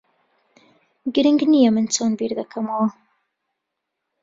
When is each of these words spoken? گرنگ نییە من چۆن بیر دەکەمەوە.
گرنگ 1.15 1.41
نییە 1.51 1.69
من 1.75 1.85
چۆن 1.95 2.11
بیر 2.19 2.31
دەکەمەوە. 2.39 2.87